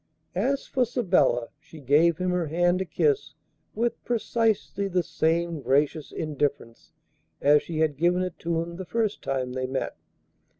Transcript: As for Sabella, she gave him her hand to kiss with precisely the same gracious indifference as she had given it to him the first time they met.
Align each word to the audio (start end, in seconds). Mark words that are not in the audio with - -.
As 0.33 0.65
for 0.65 0.83
Sabella, 0.83 1.49
she 1.59 1.79
gave 1.79 2.17
him 2.17 2.31
her 2.31 2.47
hand 2.47 2.79
to 2.79 2.85
kiss 2.85 3.35
with 3.75 4.03
precisely 4.03 4.87
the 4.87 5.03
same 5.03 5.61
gracious 5.61 6.11
indifference 6.11 6.91
as 7.39 7.61
she 7.61 7.77
had 7.81 7.97
given 7.97 8.23
it 8.23 8.39
to 8.39 8.59
him 8.63 8.77
the 8.77 8.85
first 8.85 9.21
time 9.21 9.53
they 9.53 9.67
met. 9.67 9.95